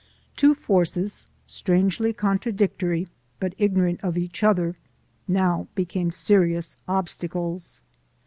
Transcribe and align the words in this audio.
Two 0.35 0.55
forces, 0.55 1.27
strangely 1.45 2.11
contradictory, 2.11 3.07
but 3.39 3.53
ignorant 3.59 4.03
of 4.03 4.17
each 4.17 4.43
other, 4.43 4.75
now 5.27 5.67
became 5.75 6.09
serious 6.09 6.75
obstacles. 6.87 7.81